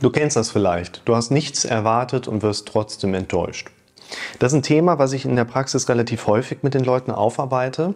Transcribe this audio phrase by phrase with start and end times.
[0.00, 1.02] Du kennst das vielleicht.
[1.04, 3.70] Du hast nichts erwartet und wirst trotzdem enttäuscht.
[4.38, 7.94] Das ist ein Thema, was ich in der Praxis relativ häufig mit den Leuten aufarbeite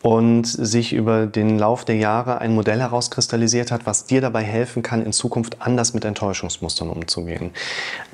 [0.00, 4.82] und sich über den Lauf der Jahre ein Modell herauskristallisiert hat, was dir dabei helfen
[4.82, 7.50] kann, in Zukunft anders mit Enttäuschungsmustern umzugehen.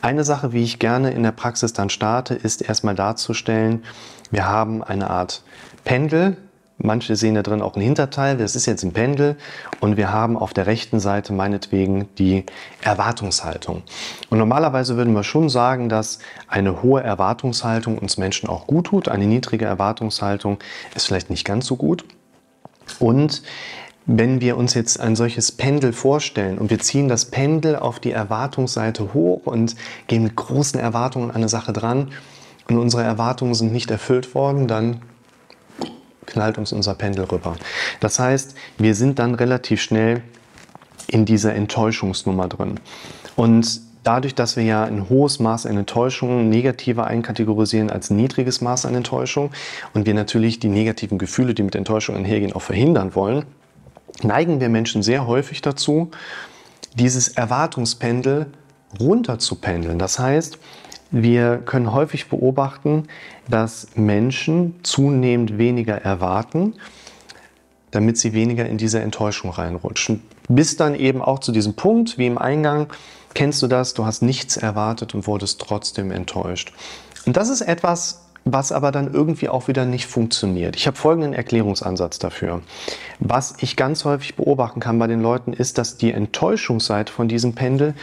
[0.01, 3.85] Eine Sache, wie ich gerne in der Praxis dann starte, ist erstmal darzustellen,
[4.31, 5.43] wir haben eine Art
[5.85, 6.37] Pendel,
[6.81, 9.37] Manche sehen da drin auch ein Hinterteil, das ist jetzt ein Pendel
[9.81, 12.45] und wir haben auf der rechten Seite meinetwegen die
[12.83, 13.83] Erwartungshaltung.
[14.31, 19.09] Und normalerweise würden wir schon sagen, dass eine hohe Erwartungshaltung uns Menschen auch gut tut.
[19.09, 20.59] Eine niedrige Erwartungshaltung
[20.95, 22.05] ist vielleicht nicht ganz so gut.
[23.01, 23.43] Und
[24.07, 28.13] wenn wir uns jetzt ein solches Pendel vorstellen und wir ziehen das Pendel auf die
[28.13, 29.75] Erwartungsseite hoch und
[30.07, 32.13] gehen mit großen Erwartungen an eine Sache dran
[32.69, 35.03] und unsere Erwartungen sind nicht erfüllt worden, dann
[36.29, 37.57] knallt uns unser Pendel rüber.
[38.01, 40.23] Das heißt, wir sind dann relativ schnell
[41.09, 42.79] in dieser Enttäuschungsnummer drin.
[43.35, 48.87] Und dadurch, dass wir ja ein hohes Maß an Enttäuschung negativer einkategorisieren als niedriges Maß
[48.87, 49.51] an Enttäuschung
[49.95, 53.45] und wir natürlich die negativen Gefühle, die mit Enttäuschung einhergehen, auch verhindern wollen,
[54.23, 56.11] neigen wir Menschen sehr häufig dazu,
[56.95, 58.47] dieses Erwartungspendel
[58.99, 59.99] runterzupendeln.
[59.99, 60.59] Das heißt,
[61.11, 63.05] wir können häufig beobachten,
[63.49, 66.75] dass Menschen zunehmend weniger erwarten,
[67.91, 70.23] damit sie weniger in diese Enttäuschung reinrutschen.
[70.49, 72.93] Bis dann eben auch zu diesem Punkt, wie im Eingang,
[73.35, 76.73] kennst du das, du hast nichts erwartet und wurdest trotzdem enttäuscht.
[77.25, 80.77] Und das ist etwas, was aber dann irgendwie auch wieder nicht funktioniert.
[80.77, 82.63] Ich habe folgenden Erklärungsansatz dafür.
[83.19, 87.55] Was ich ganz häufig beobachten kann bei den Leuten ist, dass die Enttäuschungsseite von diesem
[87.55, 87.95] Pendel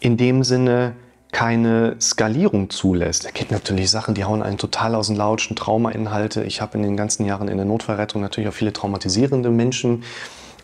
[0.00, 0.94] in dem Sinne
[1.32, 3.26] keine Skalierung zulässt.
[3.26, 6.44] Es gibt natürlich Sachen, die hauen einen total aus dem Lautschen, Traumainhalte.
[6.44, 10.04] Ich habe in den ganzen Jahren in der Notfallrettung natürlich auch viele traumatisierende Menschen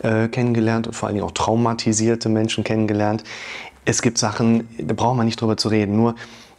[0.02, 3.24] äh, kennengelernt und vor allen Dingen auch traumatisierte Menschen kennengelernt.
[3.84, 5.96] Es gibt Sachen, da braucht man nicht drüber zu reden.
[5.96, 6.14] Nur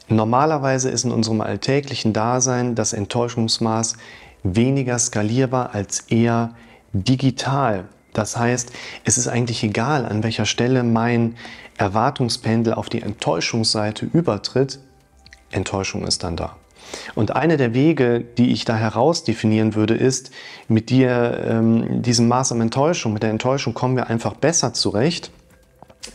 [0.10, 3.96] normalerweise ist in unserem alltäglichen Dasein das Enttäuschungsmaß
[4.44, 6.54] weniger skalierbar als eher
[6.92, 7.86] digital.
[8.14, 8.72] Das heißt,
[9.04, 11.36] es ist eigentlich egal, an welcher Stelle mein
[11.78, 14.80] Erwartungspendel auf die Enttäuschungsseite übertritt,
[15.52, 16.56] Enttäuschung ist dann da.
[17.16, 20.32] Und eine der Wege, die ich da herausdefinieren würde, ist,
[20.68, 25.32] mit dir, ähm, diesem Maß an Enttäuschung, mit der Enttäuschung kommen wir einfach besser zurecht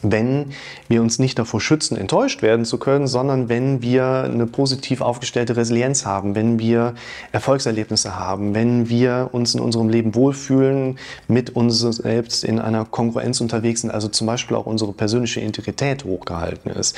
[0.03, 0.53] wenn
[0.88, 5.56] wir uns nicht davor schützen, enttäuscht werden zu können, sondern wenn wir eine positiv aufgestellte
[5.56, 6.94] Resilienz haben, wenn wir
[7.32, 13.41] Erfolgserlebnisse haben, wenn wir uns in unserem Leben wohlfühlen, mit uns selbst in einer Kongruenz
[13.41, 16.97] unterwegs sind, also zum Beispiel auch unsere persönliche Integrität hochgehalten ist.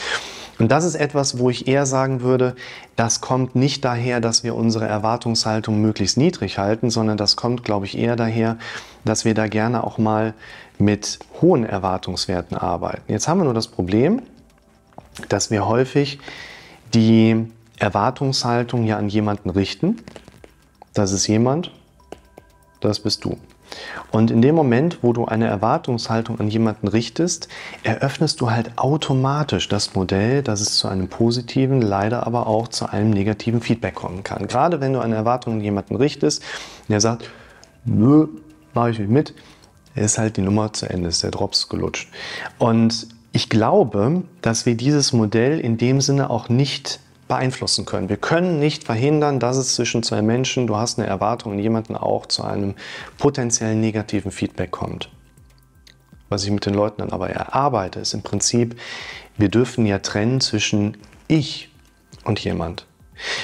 [0.60, 2.54] Und das ist etwas, wo ich eher sagen würde,
[2.94, 7.86] das kommt nicht daher, dass wir unsere Erwartungshaltung möglichst niedrig halten, sondern das kommt, glaube
[7.86, 8.58] ich, eher daher,
[9.04, 10.34] dass wir da gerne auch mal
[10.78, 13.10] mit hohen Erwartungswerten arbeiten.
[13.10, 14.20] Jetzt haben wir nur das Problem,
[15.30, 16.18] dass wir häufig
[16.92, 17.46] die
[17.78, 19.96] Erwartungshaltung ja an jemanden richten.
[20.92, 21.72] Das ist jemand,
[22.80, 23.38] das bist du.
[24.10, 27.48] Und in dem Moment, wo du eine Erwartungshaltung an jemanden richtest,
[27.82, 32.86] eröffnest du halt automatisch das Modell, dass es zu einem positiven, leider aber auch zu
[32.86, 34.48] einem negativen Feedback kommen kann.
[34.48, 36.42] Gerade wenn du eine Erwartung an jemanden richtest,
[36.88, 37.30] der sagt,
[37.84, 38.28] nö,
[38.74, 39.34] mache ich nicht mit,
[39.94, 42.08] ist halt die Nummer zu Ende, ist der Drops gelutscht.
[42.58, 48.08] Und ich glaube, dass wir dieses Modell in dem Sinne auch nicht beeinflussen können.
[48.08, 51.96] Wir können nicht verhindern, dass es zwischen zwei Menschen, du hast eine Erwartung und jemanden
[51.96, 52.74] auch zu einem
[53.18, 55.08] potenziellen negativen Feedback kommt.
[56.28, 58.76] Was ich mit den Leuten dann aber erarbeite, ist im Prinzip,
[59.38, 60.96] wir dürfen ja trennen zwischen
[61.28, 61.70] ich
[62.24, 62.86] und jemand.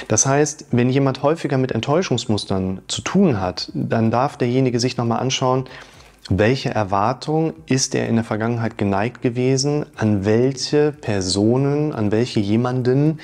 [0.09, 5.21] Das heißt, wenn jemand häufiger mit Enttäuschungsmustern zu tun hat, dann darf derjenige sich nochmal
[5.21, 5.67] anschauen,
[6.29, 13.21] welche Erwartung ist er in der Vergangenheit geneigt gewesen, an welche Personen, an welche jemanden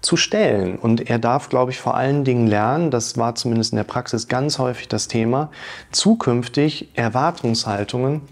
[0.00, 0.76] zu stellen.
[0.76, 4.28] Und er darf, glaube ich, vor allen Dingen lernen, das war zumindest in der Praxis
[4.28, 5.50] ganz häufig das Thema,
[5.90, 8.22] zukünftig Erwartungshaltungen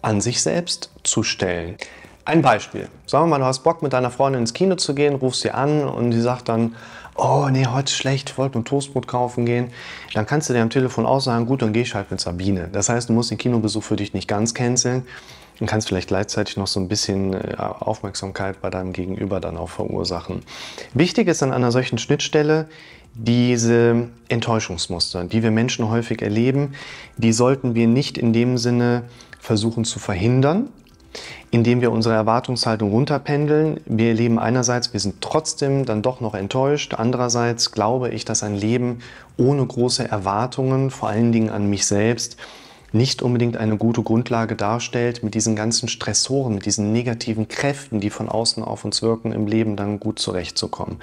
[0.00, 1.76] an sich selbst zu stellen.
[2.24, 2.88] Ein Beispiel.
[3.06, 5.50] Sagen wir mal, du hast Bock mit deiner Freundin ins Kino zu gehen, rufst sie
[5.50, 6.76] an und die sagt dann,
[7.16, 9.72] oh nee, heute ist schlecht, ich wollte ein Toastbrot kaufen gehen,
[10.14, 12.68] dann kannst du dir am Telefon auch sagen, gut, dann gehe ich halt mit Sabine.
[12.72, 15.06] Das heißt, du musst den Kinobesuch für dich nicht ganz canceln
[15.60, 19.70] und kannst vielleicht gleichzeitig noch so ein bisschen äh, Aufmerksamkeit bei deinem Gegenüber dann auch
[19.70, 20.42] verursachen.
[20.94, 22.68] Wichtig ist an einer solchen Schnittstelle,
[23.14, 26.74] diese Enttäuschungsmuster, die wir Menschen häufig erleben,
[27.16, 29.02] die sollten wir nicht in dem Sinne
[29.38, 30.70] versuchen zu verhindern,
[31.50, 33.80] indem wir unsere Erwartungshaltung runterpendeln.
[33.84, 36.94] Wir erleben einerseits, wir sind trotzdem dann doch noch enttäuscht.
[36.94, 39.00] Andererseits glaube ich, dass ein Leben
[39.36, 42.38] ohne große Erwartungen, vor allen Dingen an mich selbst,
[42.92, 48.10] nicht unbedingt eine gute Grundlage darstellt, mit diesen ganzen Stressoren, mit diesen negativen Kräften, die
[48.10, 50.98] von außen auf uns wirken, im Leben dann gut zurechtzukommen.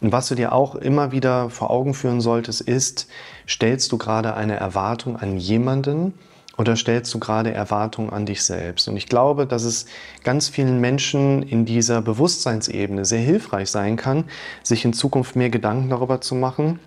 [0.00, 3.08] Und was du dir auch immer wieder vor Augen führen solltest, ist,
[3.48, 6.14] stellst du gerade eine Erwartung an jemanden,
[6.58, 8.86] oder stellst du gerade Erwartungen an dich selbst?
[8.86, 9.86] Und ich glaube, dass es
[10.22, 14.24] ganz vielen Menschen in dieser Bewusstseinsebene sehr hilfreich sein kann,
[14.62, 16.78] sich in Zukunft mehr Gedanken darüber zu machen,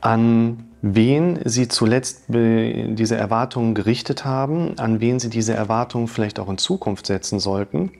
[0.00, 6.48] an wen sie zuletzt diese Erwartungen gerichtet haben, an wen sie diese Erwartungen vielleicht auch
[6.48, 7.92] in Zukunft setzen sollten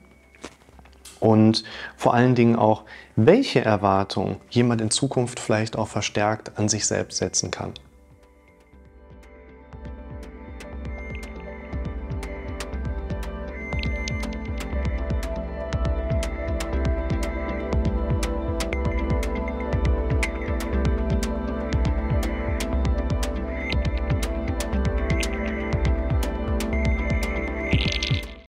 [1.19, 1.63] und
[1.95, 2.83] vor allen Dingen auch,
[3.15, 7.73] welche Erwartungen jemand in Zukunft vielleicht auch verstärkt an sich selbst setzen kann.